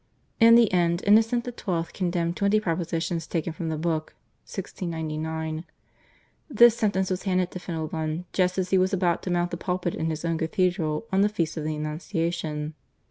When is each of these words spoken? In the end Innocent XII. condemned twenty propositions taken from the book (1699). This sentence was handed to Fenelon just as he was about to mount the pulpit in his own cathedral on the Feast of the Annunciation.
In 0.39 0.55
the 0.55 0.73
end 0.73 1.03
Innocent 1.05 1.45
XII. 1.45 1.83
condemned 1.93 2.35
twenty 2.35 2.59
propositions 2.59 3.27
taken 3.27 3.53
from 3.53 3.69
the 3.69 3.77
book 3.77 4.15
(1699). 4.47 5.63
This 6.49 6.75
sentence 6.75 7.11
was 7.11 7.21
handed 7.21 7.51
to 7.51 7.59
Fenelon 7.59 8.25
just 8.33 8.57
as 8.57 8.71
he 8.71 8.79
was 8.79 8.93
about 8.93 9.21
to 9.21 9.29
mount 9.29 9.51
the 9.51 9.57
pulpit 9.57 9.93
in 9.93 10.07
his 10.07 10.25
own 10.25 10.39
cathedral 10.39 11.05
on 11.11 11.21
the 11.21 11.29
Feast 11.29 11.55
of 11.55 11.65
the 11.65 11.75
Annunciation. 11.75 12.73